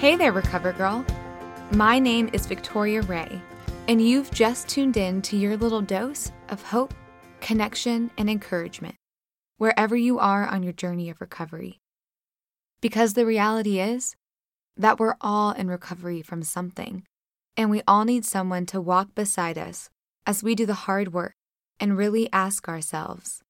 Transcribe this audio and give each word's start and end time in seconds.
Hey 0.00 0.16
there, 0.16 0.32
Recover 0.32 0.72
Girl. 0.72 1.04
My 1.72 1.98
name 1.98 2.30
is 2.32 2.46
Victoria 2.46 3.02
Ray, 3.02 3.42
and 3.86 4.00
you've 4.00 4.30
just 4.30 4.66
tuned 4.66 4.96
in 4.96 5.20
to 5.20 5.36
your 5.36 5.58
little 5.58 5.82
dose 5.82 6.32
of 6.48 6.62
hope, 6.62 6.94
connection, 7.42 8.10
and 8.16 8.30
encouragement, 8.30 8.94
wherever 9.58 9.94
you 9.94 10.18
are 10.18 10.46
on 10.46 10.62
your 10.62 10.72
journey 10.72 11.10
of 11.10 11.20
recovery. 11.20 11.80
Because 12.80 13.12
the 13.12 13.26
reality 13.26 13.78
is 13.78 14.16
that 14.74 14.98
we're 14.98 15.16
all 15.20 15.50
in 15.50 15.68
recovery 15.68 16.22
from 16.22 16.42
something, 16.42 17.02
and 17.54 17.68
we 17.68 17.82
all 17.86 18.06
need 18.06 18.24
someone 18.24 18.64
to 18.64 18.80
walk 18.80 19.14
beside 19.14 19.58
us 19.58 19.90
as 20.26 20.42
we 20.42 20.54
do 20.54 20.64
the 20.64 20.72
hard 20.88 21.12
work 21.12 21.34
and 21.78 21.98
really 21.98 22.26
ask 22.32 22.70
ourselves, 22.70 23.42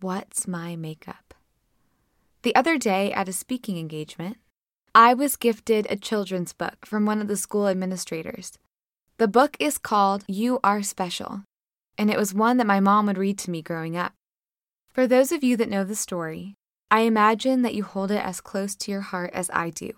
what's 0.00 0.46
my 0.46 0.76
makeup? 0.76 1.32
The 2.42 2.54
other 2.54 2.76
day 2.76 3.10
at 3.10 3.26
a 3.26 3.32
speaking 3.32 3.78
engagement, 3.78 4.36
I 4.96 5.12
was 5.12 5.34
gifted 5.34 5.88
a 5.90 5.96
children's 5.96 6.52
book 6.52 6.86
from 6.86 7.04
one 7.04 7.20
of 7.20 7.26
the 7.26 7.36
school 7.36 7.66
administrators. 7.66 8.52
The 9.18 9.26
book 9.26 9.56
is 9.58 9.76
called 9.76 10.22
You 10.28 10.60
Are 10.62 10.84
Special, 10.84 11.42
and 11.98 12.12
it 12.12 12.16
was 12.16 12.32
one 12.32 12.58
that 12.58 12.66
my 12.68 12.78
mom 12.78 13.06
would 13.06 13.18
read 13.18 13.36
to 13.38 13.50
me 13.50 13.60
growing 13.60 13.96
up. 13.96 14.12
For 14.92 15.08
those 15.08 15.32
of 15.32 15.42
you 15.42 15.56
that 15.56 15.68
know 15.68 15.82
the 15.82 15.96
story, 15.96 16.54
I 16.92 17.00
imagine 17.00 17.62
that 17.62 17.74
you 17.74 17.82
hold 17.82 18.12
it 18.12 18.24
as 18.24 18.40
close 18.40 18.76
to 18.76 18.92
your 18.92 19.00
heart 19.00 19.32
as 19.34 19.50
I 19.52 19.70
do. 19.70 19.90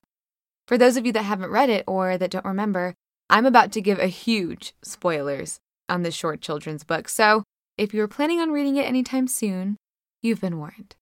For 0.66 0.78
those 0.78 0.96
of 0.96 1.04
you 1.04 1.12
that 1.12 1.24
haven't 1.24 1.50
read 1.50 1.68
it 1.68 1.84
or 1.86 2.16
that 2.16 2.30
don't 2.30 2.46
remember, 2.46 2.94
I'm 3.28 3.44
about 3.44 3.72
to 3.72 3.82
give 3.82 3.98
a 3.98 4.06
huge 4.06 4.72
spoilers 4.82 5.58
on 5.90 6.04
this 6.04 6.14
short 6.14 6.40
children's 6.40 6.84
book, 6.84 7.10
so 7.10 7.42
if 7.76 7.92
you're 7.92 8.08
planning 8.08 8.40
on 8.40 8.50
reading 8.50 8.76
it 8.76 8.86
anytime 8.86 9.28
soon, 9.28 9.76
you've 10.22 10.40
been 10.40 10.56
warned. 10.56 10.96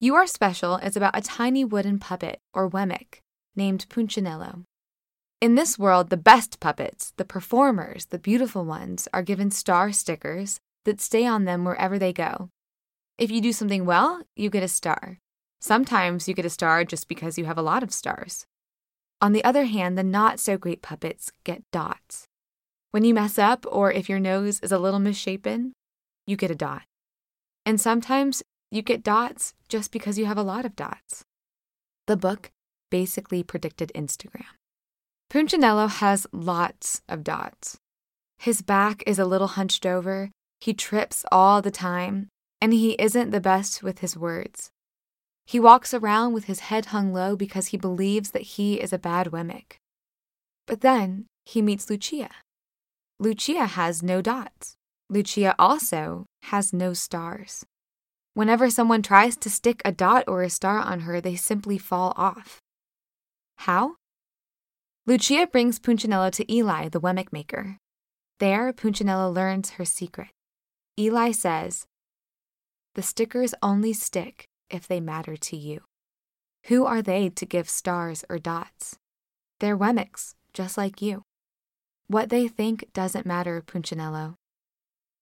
You 0.00 0.14
Are 0.14 0.28
Special 0.28 0.76
is 0.76 0.96
about 0.96 1.18
a 1.18 1.20
tiny 1.20 1.64
wooden 1.64 1.98
puppet, 1.98 2.38
or 2.54 2.70
Wemmick, 2.70 3.20
named 3.56 3.84
Punchinello. 3.88 4.62
In 5.40 5.56
this 5.56 5.76
world, 5.76 6.08
the 6.08 6.16
best 6.16 6.60
puppets, 6.60 7.12
the 7.16 7.24
performers, 7.24 8.06
the 8.06 8.18
beautiful 8.20 8.64
ones, 8.64 9.08
are 9.12 9.22
given 9.22 9.50
star 9.50 9.90
stickers 9.90 10.60
that 10.84 11.00
stay 11.00 11.26
on 11.26 11.46
them 11.46 11.64
wherever 11.64 11.98
they 11.98 12.12
go. 12.12 12.48
If 13.18 13.32
you 13.32 13.40
do 13.40 13.52
something 13.52 13.84
well, 13.86 14.22
you 14.36 14.50
get 14.50 14.62
a 14.62 14.68
star. 14.68 15.18
Sometimes 15.60 16.28
you 16.28 16.34
get 16.34 16.46
a 16.46 16.50
star 16.50 16.84
just 16.84 17.08
because 17.08 17.36
you 17.36 17.46
have 17.46 17.58
a 17.58 17.62
lot 17.62 17.82
of 17.82 17.92
stars. 17.92 18.46
On 19.20 19.32
the 19.32 19.42
other 19.42 19.64
hand, 19.64 19.98
the 19.98 20.04
not 20.04 20.38
so 20.38 20.56
great 20.56 20.80
puppets 20.80 21.32
get 21.42 21.64
dots. 21.72 22.28
When 22.92 23.02
you 23.02 23.14
mess 23.14 23.36
up, 23.36 23.66
or 23.68 23.90
if 23.90 24.08
your 24.08 24.20
nose 24.20 24.60
is 24.60 24.70
a 24.70 24.78
little 24.78 25.00
misshapen, 25.00 25.72
you 26.24 26.36
get 26.36 26.52
a 26.52 26.54
dot. 26.54 26.82
And 27.66 27.80
sometimes 27.80 28.44
you 28.70 28.82
get 28.82 29.02
dots 29.02 29.54
just 29.68 29.92
because 29.92 30.18
you 30.18 30.26
have 30.26 30.38
a 30.38 30.42
lot 30.42 30.64
of 30.64 30.76
dots. 30.76 31.22
The 32.06 32.16
book 32.16 32.50
basically 32.90 33.42
predicted 33.42 33.92
Instagram. 33.94 34.44
Punchinello 35.30 35.88
has 35.88 36.26
lots 36.32 37.02
of 37.08 37.22
dots. 37.22 37.76
His 38.38 38.62
back 38.62 39.02
is 39.06 39.18
a 39.18 39.26
little 39.26 39.48
hunched 39.48 39.84
over, 39.84 40.30
he 40.60 40.72
trips 40.74 41.24
all 41.30 41.60
the 41.60 41.70
time, 41.70 42.28
and 42.60 42.72
he 42.72 42.92
isn't 42.92 43.30
the 43.30 43.40
best 43.40 43.82
with 43.82 43.98
his 43.98 44.16
words. 44.16 44.70
He 45.46 45.60
walks 45.60 45.94
around 45.94 46.34
with 46.34 46.44
his 46.44 46.60
head 46.60 46.86
hung 46.86 47.12
low 47.12 47.36
because 47.36 47.68
he 47.68 47.76
believes 47.76 48.32
that 48.32 48.42
he 48.42 48.80
is 48.80 48.92
a 48.92 48.98
bad 48.98 49.28
Wemmick. 49.28 49.76
But 50.66 50.82
then 50.82 51.26
he 51.46 51.62
meets 51.62 51.88
Lucia. 51.88 52.30
Lucia 53.18 53.66
has 53.66 54.02
no 54.02 54.20
dots. 54.20 54.74
Lucia 55.08 55.54
also 55.58 56.26
has 56.44 56.72
no 56.72 56.92
stars. 56.92 57.64
Whenever 58.38 58.70
someone 58.70 59.02
tries 59.02 59.36
to 59.36 59.50
stick 59.50 59.82
a 59.84 59.90
dot 59.90 60.22
or 60.28 60.44
a 60.44 60.48
star 60.48 60.78
on 60.78 61.00
her, 61.00 61.20
they 61.20 61.34
simply 61.34 61.76
fall 61.76 62.12
off. 62.16 62.60
How? 63.66 63.96
Lucia 65.08 65.48
brings 65.50 65.80
Punchinello 65.80 66.30
to 66.30 66.46
Eli, 66.48 66.88
the 66.88 67.00
Wemmick 67.00 67.32
maker. 67.32 67.78
There, 68.38 68.72
Punchinello 68.72 69.28
learns 69.34 69.70
her 69.70 69.84
secret. 69.84 70.28
Eli 70.96 71.32
says, 71.32 71.86
The 72.94 73.02
stickers 73.02 73.56
only 73.60 73.92
stick 73.92 74.44
if 74.70 74.86
they 74.86 75.00
matter 75.00 75.36
to 75.36 75.56
you. 75.56 75.80
Who 76.66 76.86
are 76.86 77.02
they 77.02 77.30
to 77.30 77.44
give 77.44 77.68
stars 77.68 78.24
or 78.30 78.38
dots? 78.38 78.98
They're 79.58 79.76
Wemmicks, 79.76 80.34
just 80.54 80.78
like 80.78 81.02
you. 81.02 81.22
What 82.06 82.28
they 82.28 82.46
think 82.46 82.84
doesn't 82.92 83.26
matter, 83.26 83.60
Punchinello. 83.62 84.36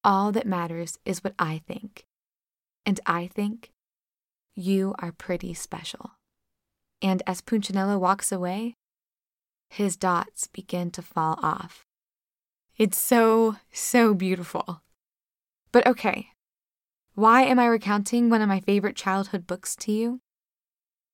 All 0.05 0.33
that 0.33 0.47
matters 0.47 0.99
is 1.07 1.25
what 1.25 1.33
I 1.39 1.63
think. 1.67 2.05
And 2.87 3.01
I 3.05 3.27
think 3.27 3.73
you 4.55 4.95
are 5.01 5.13
pretty 5.13 5.53
special. 5.53 6.13
And 7.03 7.23
as 7.27 7.43
Punchinello 7.43 7.99
walks 7.99 8.31
away, 8.31 8.77
his 9.69 9.97
dots 9.97 10.47
begin 10.47 10.93
to 10.93 11.03
fall 11.03 11.39
off. 11.43 11.85
It's 12.79 12.99
so, 12.99 13.57
so 13.73 14.15
beautiful. 14.15 14.83
But 15.73 15.87
okay, 15.87 16.29
why 17.15 17.43
am 17.43 17.59
I 17.59 17.67
recounting 17.67 18.31
one 18.31 18.41
of 18.41 18.49
my 18.49 18.61
favorite 18.61 18.95
childhood 18.95 19.47
books 19.47 19.75
to 19.77 19.93
you? 19.93 20.21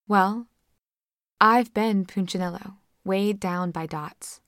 Well, 0.06 0.49
I've 1.41 1.72
been 1.72 2.05
Punchinello, 2.05 2.75
weighed 3.05 3.41
down 3.41 3.71
by 3.71 3.87
dots. 3.87 4.41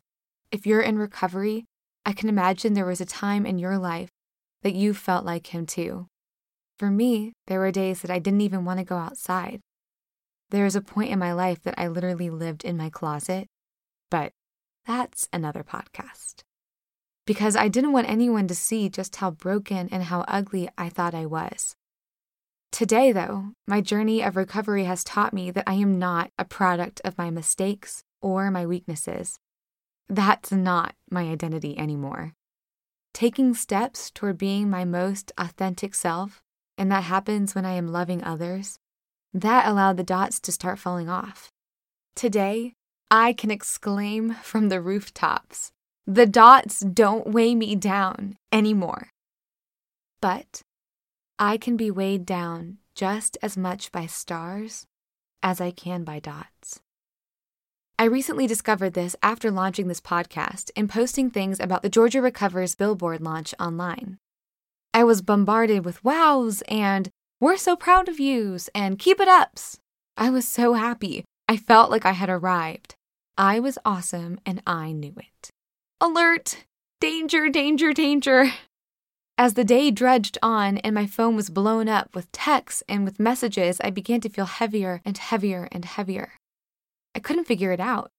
If 0.53 0.67
you're 0.67 0.83
in 0.83 0.99
recovery, 0.99 1.65
I 2.05 2.13
can 2.13 2.29
imagine 2.29 2.75
there 2.75 2.84
was 2.84 3.01
a 3.01 3.07
time 3.07 3.47
in 3.47 3.59
your 3.59 3.79
life 3.79 4.11
that 4.63 4.75
you 4.75 4.95
felt 4.95 5.25
like 5.25 5.55
him 5.55 5.65
too. 5.65 6.07
For 6.79 6.91
me, 6.91 7.33
there 7.47 7.61
were 7.61 7.71
days 7.71 8.03
that 8.03 8.11
I 8.11 8.19
didn't 8.19 8.41
even 8.41 8.65
want 8.65 8.79
to 8.79 8.85
go 8.85 8.97
outside. 8.97 9.61
There 10.51 10.65
was 10.65 10.77
a 10.77 10.81
point 10.81 11.11
in 11.11 11.19
my 11.19 11.33
life 11.33 11.62
that 11.62 11.75
I 11.79 11.89
literally 11.89 12.31
lived 12.31 12.65
in 12.65 12.77
my 12.77 12.91
closet, 12.91 13.47
but 14.11 14.33
that's 14.87 15.29
another 15.33 15.63
podcast. 15.65 16.43
Because 17.27 17.57
I 17.57 17.69
didn't 17.69 17.93
want 17.93 18.09
anyone 18.09 18.47
to 18.49 18.55
see 18.55 18.89
just 18.89 19.17
how 19.17 19.31
broken 19.31 19.89
and 19.91 20.05
how 20.05 20.25
ugly 20.29 20.69
I 20.77 20.89
thought 20.89 21.15
I 21.15 21.27
was. 21.27 21.75
Today, 22.71 23.13
though, 23.13 23.53
my 23.67 23.81
journey 23.81 24.21
of 24.21 24.37
recovery 24.37 24.84
has 24.84 25.05
taught 25.05 25.33
me 25.33 25.51
that 25.53 25.65
I 25.67 25.75
am 25.75 25.99
not 25.99 26.33
a 26.39 26.45
product 26.45 27.01
of 27.05 27.17
my 27.17 27.31
mistakes 27.31 28.03
or 28.21 28.51
my 28.51 28.67
weaknesses. 28.67 29.39
That's 30.09 30.53
not 30.53 30.95
my 31.11 31.23
identity 31.23 31.79
anymore. 31.79 32.34
Taking 33.15 33.55
steps 33.55 34.11
toward 34.11 34.39
being 34.39 34.69
my 34.69 34.84
most 34.84 35.33
authentic 35.39 35.95
self 35.95 36.43
and 36.77 36.91
that 36.91 37.05
happens 37.05 37.55
when 37.55 37.65
I 37.65 37.73
am 37.73 37.89
loving 37.89 38.23
others, 38.23 38.79
that 39.33 39.67
allowed 39.67 39.97
the 39.97 40.05
dots 40.05 40.41
to 40.41 40.53
start 40.53 40.79
falling 40.79 41.09
off. 41.09 41.51
Today, 42.15 42.75
I 43.11 43.33
can 43.33 43.51
exclaim 43.51 44.35
from 44.35 44.69
the 44.69 44.81
rooftops 44.81 45.73
the 46.07 46.27
dots 46.27 46.81
don't 46.81 47.29
weigh 47.29 47.55
me 47.55 47.75
down 47.75 48.37
anymore. 48.53 49.09
But 50.21 50.61
I 51.39 51.57
can 51.57 51.79
be 51.79 51.91
weighed 51.91 52.27
down 52.27 52.79
just 52.95 53.39
as 53.41 53.57
much 53.57 53.91
by 53.91 54.05
stars 54.07 54.87
as 55.43 55.63
I 55.63 55.71
can 55.71 56.05
by 56.05 56.21
dots. 56.21 56.81
I 57.99 58.05
recently 58.05 58.47
discovered 58.47 58.93
this 58.93 59.17
after 59.23 59.51
launching 59.51 59.89
this 59.89 60.01
podcast 60.01 60.71
and 60.77 60.91
posting 60.91 61.31
things 61.31 61.59
about 61.59 61.83
the 61.83 61.89
Georgia 61.89 62.21
Recovers 62.21 62.75
billboard 62.75 63.23
launch 63.23 63.55
online. 63.59 64.19
I 64.94 65.03
was 65.03 65.22
bombarded 65.22 65.84
with 65.84 66.05
wows 66.05 66.62
and 66.69 67.10
we're 67.41 67.56
so 67.56 67.75
proud 67.75 68.09
of 68.09 68.21
yous 68.21 68.71
and 68.77 68.97
keep 68.97 69.19
it 69.19 69.27
ups. 69.27 69.81
I 70.16 70.31
was 70.31 70.47
so 70.47 70.75
happy. 70.75 71.25
I 71.49 71.56
felt 71.56 71.91
like 71.91 72.06
I 72.06 72.12
had 72.12 72.31
arrived. 72.31 72.94
I 73.37 73.59
was 73.59 73.77
awesome 73.84 74.38
and 74.47 74.62
I 74.69 74.93
knew 74.93 75.12
it. 75.16 75.50
Alert! 76.00 76.65
Danger, 77.00 77.48
danger, 77.48 77.92
danger! 77.92 78.53
As 79.36 79.54
the 79.54 79.65
day 79.65 79.91
drudged 79.91 80.39
on 80.45 80.78
and 80.78 80.95
my 80.95 81.07
phone 81.07 81.34
was 81.34 81.51
blown 81.51 81.89
up 81.89 82.15
with 82.15 82.30
texts 82.30 82.84
and 82.89 83.04
with 83.04 83.19
messages, 83.19 83.80
I 83.83 83.91
began 83.91 84.21
to 84.21 84.28
feel 84.28 84.47
heavier 84.47 85.03
and 85.04 85.19
heavier 85.19 85.69
and 85.72 85.84
heavier. 85.84 86.34
I 87.16 87.19
couldn't 87.19 87.47
figure 87.47 87.72
it 87.72 87.80
out. 87.80 88.13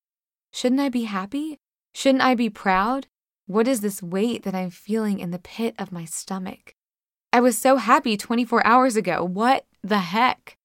Shouldn't 0.52 0.82
I 0.82 0.90
be 0.90 1.06
happy? 1.06 1.58
Shouldn't 1.94 2.24
I 2.24 2.36
be 2.36 2.50
proud? 2.50 3.08
What 3.48 3.68
is 3.68 3.82
this 3.82 4.02
weight 4.02 4.42
that 4.44 4.56
I'm 4.56 4.72
feeling 4.72 5.20
in 5.20 5.30
the 5.30 5.38
pit 5.38 5.76
of 5.78 5.92
my 5.92 6.04
stomach? 6.04 6.74
I 7.32 7.40
was 7.40 7.56
so 7.56 7.76
happy 7.76 8.18
24 8.18 8.66
hours 8.66 8.96
ago. 8.96 9.24
What 9.24 9.66
the 9.84 10.00
heck? 10.00 10.58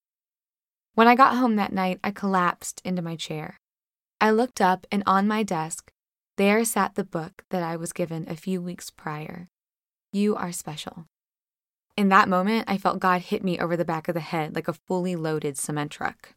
When 0.94 1.06
I 1.06 1.14
got 1.14 1.36
home 1.36 1.56
that 1.56 1.74
night, 1.74 2.00
I 2.02 2.10
collapsed 2.10 2.80
into 2.82 3.02
my 3.02 3.16
chair. 3.16 3.58
I 4.18 4.30
looked 4.30 4.62
up, 4.62 4.86
and 4.90 5.02
on 5.06 5.28
my 5.28 5.42
desk, 5.42 5.92
there 6.38 6.64
sat 6.64 6.94
the 6.94 7.04
book 7.04 7.44
that 7.50 7.62
I 7.62 7.76
was 7.76 7.92
given 7.92 8.24
a 8.26 8.34
few 8.34 8.62
weeks 8.62 8.88
prior. 8.88 9.48
You 10.10 10.34
are 10.34 10.50
special. 10.50 11.04
In 11.98 12.08
that 12.08 12.30
moment, 12.30 12.64
I 12.66 12.78
felt 12.78 12.98
God 12.98 13.20
hit 13.20 13.44
me 13.44 13.58
over 13.58 13.76
the 13.76 13.84
back 13.84 14.08
of 14.08 14.14
the 14.14 14.20
head 14.20 14.54
like 14.54 14.68
a 14.68 14.72
fully 14.72 15.16
loaded 15.16 15.58
cement 15.58 15.90
truck. 15.90 16.30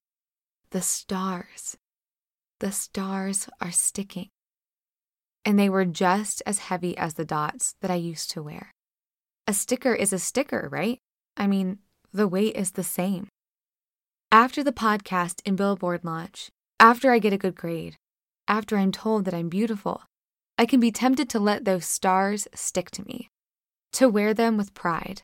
The 0.72 0.82
stars. 0.82 1.78
The 2.60 2.74
stars 2.74 3.48
are 3.62 3.72
sticking 3.72 4.30
and 5.46 5.60
they 5.60 5.70
were 5.70 5.86
just 5.86 6.42
as 6.46 6.60
heavy 6.60 6.98
as 6.98 7.16
the 7.16 7.26
dots 7.26 7.76
that 7.82 7.92
I 7.92 7.96
used 7.96 8.32
to 8.32 8.44
wear. 8.44 8.72
A 9.48 9.54
sticker 9.54 9.94
is 9.94 10.14
a 10.14 10.20
sticker, 10.20 10.70
right? 10.72 11.00
I 11.36 11.48
mean, 11.48 11.80
the 12.14 12.28
weight 12.28 12.56
is 12.56 12.72
the 12.72 12.84
same. 12.84 13.28
After 14.32 14.64
the 14.64 14.72
podcast 14.72 15.42
and 15.46 15.58
billboard 15.58 16.04
launch, 16.04 16.50
after 16.80 17.12
I 17.12 17.20
get 17.20 17.34
a 17.34 17.38
good 17.38 17.56
grade, 17.56 17.96
after 18.48 18.78
I'm 18.78 18.92
told 18.92 19.26
that 19.26 19.34
I'm 19.34 19.50
beautiful, 19.50 20.04
I 20.58 20.66
can 20.66 20.80
be 20.80 20.92
tempted 20.92 21.30
to 21.30 21.40
let 21.40 21.66
those 21.66 21.86
stars 21.86 22.48
stick 22.54 22.92
to 22.92 23.06
me, 23.06 23.30
to 23.94 24.08
wear 24.08 24.34
them 24.34 24.58
with 24.58 24.74
pride. 24.74 25.22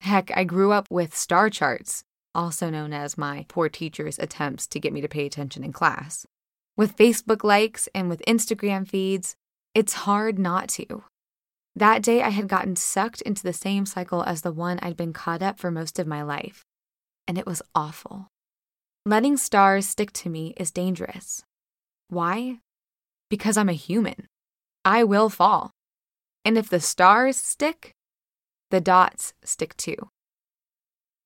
Heck, 0.00 0.30
I 0.36 0.44
grew 0.44 0.72
up 0.72 0.86
with 0.90 1.14
star 1.14 1.50
charts, 1.50 2.02
also 2.34 2.70
known 2.70 2.92
as 2.92 3.18
my 3.18 3.44
poor 3.48 3.68
teacher's 3.68 4.18
attempts 4.18 4.66
to 4.68 4.80
get 4.80 4.92
me 4.92 5.00
to 5.00 5.08
pay 5.08 5.26
attention 5.26 5.64
in 5.64 5.72
class. 5.72 6.26
With 6.76 6.96
Facebook 6.96 7.44
likes 7.44 7.88
and 7.94 8.08
with 8.08 8.22
Instagram 8.26 8.88
feeds, 8.88 9.36
it's 9.74 9.92
hard 9.94 10.38
not 10.38 10.68
to. 10.70 11.04
That 11.76 12.02
day, 12.02 12.22
I 12.22 12.30
had 12.30 12.48
gotten 12.48 12.76
sucked 12.76 13.22
into 13.22 13.42
the 13.42 13.52
same 13.52 13.86
cycle 13.86 14.22
as 14.24 14.42
the 14.42 14.52
one 14.52 14.78
I'd 14.82 14.96
been 14.96 15.12
caught 15.12 15.42
up 15.42 15.58
for 15.58 15.70
most 15.70 15.98
of 15.98 16.06
my 16.06 16.22
life, 16.22 16.64
and 17.28 17.38
it 17.38 17.46
was 17.46 17.62
awful. 17.74 18.26
Letting 19.06 19.36
stars 19.36 19.88
stick 19.88 20.12
to 20.14 20.28
me 20.28 20.54
is 20.56 20.70
dangerous. 20.70 21.42
Why? 22.08 22.58
Because 23.28 23.56
I'm 23.56 23.68
a 23.68 23.74
human. 23.74 24.26
I 24.84 25.04
will 25.04 25.28
fall. 25.28 25.70
And 26.44 26.58
if 26.58 26.68
the 26.68 26.80
stars 26.80 27.36
stick, 27.36 27.92
the 28.70 28.80
dots 28.80 29.32
stick 29.44 29.76
too. 29.76 29.96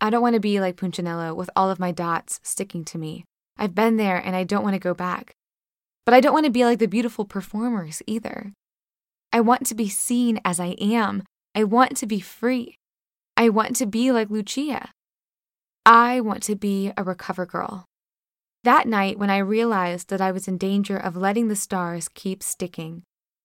I 0.01 0.11
don't 0.11 0.23
want 0.23 0.35
to 0.35 0.41
be 0.41 0.61
like 0.61 0.77
Punchinello 0.77 1.35
with 1.35 1.49
all 1.57 1.71
of 1.71 1.79
my 1.79 1.91
dots 1.91 2.41
sticking 2.43 2.85
to 2.87 2.99
me. 2.99 3.25
I've 3.57 3.75
been 3.75 3.97
there 3.97 4.19
and 4.19 4.37
I 4.37 4.45
don't 4.45 4.63
want 4.63 4.75
to 4.75 4.81
go 4.81 4.93
back. 4.93 5.35
But 6.05 6.15
I 6.15 6.21
don't 6.21 6.35
want 6.35 6.47
to 6.47 6.53
be 6.53 6.65
like 6.65 6.79
the 6.79 6.87
beautiful 6.87 7.25
performers 7.25 8.03
either. 8.07 8.53
I 9.33 9.41
want 9.41 9.67
to 9.67 9.75
be 9.75 9.89
seen 9.89 10.41
as 10.45 10.61
I 10.61 10.77
am. 10.81 11.25
I 11.55 11.65
want 11.65 11.97
to 11.99 12.07
be 12.07 12.21
free. 12.21 12.77
I 13.37 13.49
want 13.49 13.77
to 13.77 13.87
be 13.87 14.13
like 14.13 14.31
Lucia. 14.31 14.91
I 15.87 16.21
want 16.21 16.43
to 16.45 16.55
be 16.55 16.93
a 16.97 17.03
recover 17.03 17.47
girl. 17.47 17.85
That 18.63 18.87
night, 18.87 19.19
when 19.19 19.29
I 19.29 19.39
realized 19.39 20.09
that 20.09 20.21
I 20.21 20.31
was 20.33 20.49
in 20.49 20.57
danger 20.57 20.97
of 20.97 21.17
letting 21.17 21.49
the 21.49 21.57
stars 21.57 22.09
keep 22.09 22.43
sticking, 22.43 23.03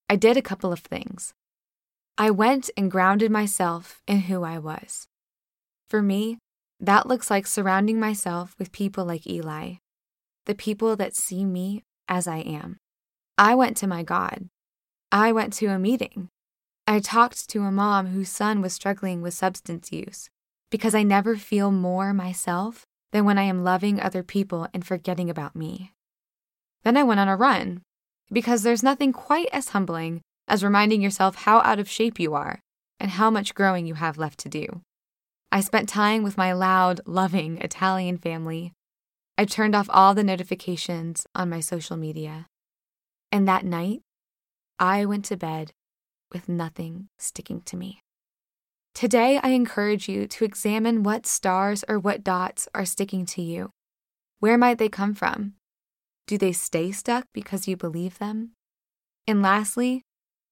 I 0.10 0.16
did 0.16 0.38
a 0.38 0.42
couple 0.42 0.72
of 0.72 0.80
things. 0.80 1.34
I 2.18 2.32
went 2.32 2.70
and 2.78 2.92
grounded 2.92 3.32
myself 3.32 4.02
in 4.08 4.22
who 4.22 4.44
I 4.44 4.60
was. 4.60 5.08
For 5.90 6.02
me, 6.02 6.38
that 6.80 7.08
looks 7.08 7.30
like 7.30 7.48
surrounding 7.48 8.00
myself 8.00 8.56
with 8.58 8.72
people 8.72 9.06
like 9.06 9.28
Eli, 9.28 9.76
the 10.46 10.56
people 10.56 10.96
that 10.96 11.16
see 11.16 11.44
me 11.44 11.84
as 12.10 12.28
I 12.28 12.40
am. 12.40 12.78
I 13.38 13.56
went 13.56 13.78
to 13.78 13.88
my 13.88 14.04
God, 14.04 14.50
I 15.12 15.32
went 15.32 15.54
to 15.54 15.68
a 15.68 15.80
meeting. 15.80 16.28
I 16.86 17.00
talked 17.00 17.50
to 17.50 17.62
a 17.62 17.72
mom 17.72 18.08
whose 18.08 18.30
son 18.30 18.62
was 18.62 18.74
struggling 18.74 19.22
with 19.22 19.34
substance 19.34 19.92
use 19.92 20.30
because 20.70 20.94
I 20.94 21.04
never 21.04 21.36
feel 21.36 21.72
more 21.72 22.14
myself 22.14 22.84
than 23.12 23.26
when 23.26 23.38
I 23.38 23.44
am 23.44 23.64
loving 23.64 24.00
other 24.00 24.24
people 24.24 24.68
and 24.74 24.86
forgetting 24.86 25.30
about 25.30 25.56
me. 25.56 25.94
Then 26.84 26.98
I 26.98 27.04
went 27.04 27.20
on 27.20 27.28
a 27.28 27.36
run 27.36 27.82
because 28.32 28.64
there's 28.64 28.84
nothing 28.84 29.14
quite 29.14 29.50
as 29.52 29.70
humbling 29.70 30.22
as 30.48 30.64
reminding 30.64 31.02
yourself 31.02 31.36
how 31.36 31.60
out 31.60 31.80
of 31.80 31.90
shape 31.90 32.20
you 32.20 32.34
are 32.34 32.60
and 33.00 33.12
how 33.12 33.30
much 33.30 33.56
growing 33.56 33.86
you 33.86 33.96
have 33.96 34.18
left 34.18 34.40
to 34.40 34.50
do. 34.50 34.82
I 35.52 35.62
spent 35.62 35.90
time 35.90 36.22
with 36.22 36.38
my 36.38 36.54
loud, 36.54 37.02
loving 37.06 37.58
Italian 37.60 38.18
family. 38.18 38.74
I 39.40 39.46
turned 39.46 39.74
off 39.74 39.88
all 39.90 40.14
the 40.14 40.24
notifications 40.26 41.26
on 41.34 41.50
my 41.50 41.62
social 41.62 41.96
media. 41.96 42.48
And 43.32 43.48
that 43.48 43.64
night, 43.64 44.02
I 44.78 45.06
went 45.06 45.24
to 45.26 45.38
bed 45.38 45.72
with 46.34 46.50
nothing 46.50 47.08
sticking 47.18 47.62
to 47.62 47.78
me. 47.78 48.02
Today, 48.94 49.40
I 49.42 49.52
encourage 49.52 50.10
you 50.10 50.28
to 50.28 50.44
examine 50.44 51.04
what 51.04 51.26
stars 51.26 51.86
or 51.88 51.98
what 51.98 52.22
dots 52.22 52.68
are 52.76 52.84
sticking 52.84 53.26
to 53.28 53.42
you. 53.42 53.70
Where 54.42 54.58
might 54.58 54.78
they 54.78 54.90
come 54.90 55.14
from? 55.14 55.54
Do 56.28 56.38
they 56.38 56.52
stay 56.52 56.92
stuck 56.92 57.24
because 57.34 57.66
you 57.66 57.78
believe 57.78 58.18
them? 58.18 58.52
And 59.26 59.42
lastly, 59.42 60.02